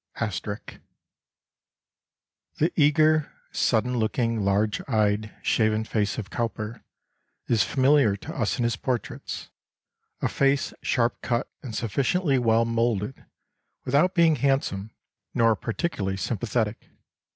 [0.09, 0.79] *] "The
[2.75, 6.83] eager, sudden looking, large eyed, shaven face of Cowper
[7.47, 9.51] is familiar to us in his portraits
[10.19, 13.25] a face sharp cut and sufficiently well moulded,
[13.85, 14.89] without being handsome,
[15.35, 16.89] nor particularly sympathetic.